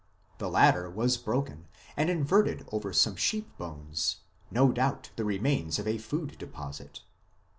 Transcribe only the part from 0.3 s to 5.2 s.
The latter was broken, and inverted over some sheep bones, no doubt